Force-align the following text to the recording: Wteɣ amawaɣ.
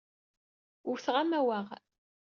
Wteɣ 0.89 1.15
amawaɣ. 1.21 1.67